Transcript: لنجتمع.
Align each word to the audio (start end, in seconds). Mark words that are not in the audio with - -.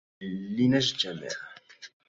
لنجتمع. 0.55 1.29